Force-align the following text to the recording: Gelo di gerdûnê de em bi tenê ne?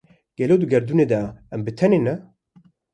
Gelo 0.39 0.55
di 0.59 0.67
gerdûnê 0.71 1.05
de 1.11 1.21
em 1.53 1.61
bi 1.65 1.71
tenê 1.79 1.99
ne? 2.05 2.15